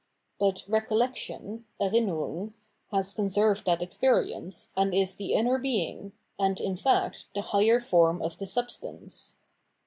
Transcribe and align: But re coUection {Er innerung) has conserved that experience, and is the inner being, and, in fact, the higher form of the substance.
But 0.39 0.63
re 0.67 0.79
coUection 0.79 1.65
{Er 1.79 1.91
innerung) 1.91 2.53
has 2.91 3.13
conserved 3.13 3.65
that 3.65 3.83
experience, 3.83 4.71
and 4.75 4.95
is 4.95 5.13
the 5.13 5.33
inner 5.33 5.59
being, 5.59 6.13
and, 6.39 6.59
in 6.59 6.75
fact, 6.75 7.27
the 7.35 7.43
higher 7.43 7.79
form 7.79 8.19
of 8.19 8.39
the 8.39 8.47
substance. 8.47 9.35